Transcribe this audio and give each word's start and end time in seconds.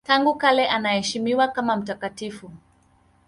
Tangu 0.05 0.35
kale 0.37 0.67
anaheshimiwa 0.69 1.47
kama 1.47 1.75
mtakatifu. 1.77 2.51